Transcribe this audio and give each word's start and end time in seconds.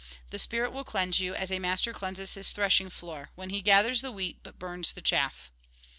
The 0.31 0.39
spirit 0.39 0.73
will 0.73 0.83
cleanse 0.83 1.19
you, 1.19 1.35
as 1.35 1.51
a 1.51 1.59
master 1.59 1.93
cleanses 1.93 2.33
his 2.33 2.51
threshing 2.51 2.89
floor; 2.89 3.29
when 3.35 3.51
he 3.51 3.61
gathers 3.61 4.01
the 4.01 4.11
wheat, 4.11 4.39
but 4.41 4.57
burns 4.57 4.93
the 4.93 5.01
chaff." 5.03 5.51